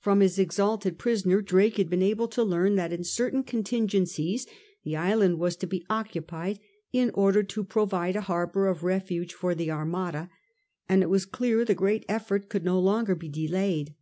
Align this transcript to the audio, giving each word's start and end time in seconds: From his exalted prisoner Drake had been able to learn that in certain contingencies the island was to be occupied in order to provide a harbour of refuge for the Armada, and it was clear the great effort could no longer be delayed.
From 0.00 0.20
his 0.20 0.38
exalted 0.38 0.96
prisoner 0.98 1.42
Drake 1.42 1.76
had 1.76 1.90
been 1.90 2.00
able 2.02 2.28
to 2.28 2.42
learn 2.42 2.76
that 2.76 2.94
in 2.94 3.04
certain 3.04 3.42
contingencies 3.42 4.46
the 4.84 4.96
island 4.96 5.38
was 5.38 5.54
to 5.56 5.66
be 5.66 5.84
occupied 5.90 6.60
in 6.94 7.10
order 7.12 7.42
to 7.42 7.62
provide 7.62 8.16
a 8.16 8.22
harbour 8.22 8.68
of 8.68 8.82
refuge 8.82 9.34
for 9.34 9.54
the 9.54 9.70
Armada, 9.70 10.30
and 10.88 11.02
it 11.02 11.10
was 11.10 11.26
clear 11.26 11.62
the 11.62 11.74
great 11.74 12.06
effort 12.08 12.48
could 12.48 12.64
no 12.64 12.80
longer 12.80 13.14
be 13.14 13.28
delayed. 13.28 13.94